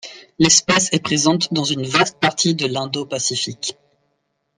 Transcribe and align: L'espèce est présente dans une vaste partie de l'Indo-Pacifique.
L'espèce 0.39 0.91
est 0.93 1.03
présente 1.03 1.53
dans 1.53 1.63
une 1.63 1.83
vaste 1.85 2.19
partie 2.19 2.55
de 2.55 2.65
l'Indo-Pacifique. 2.65 3.77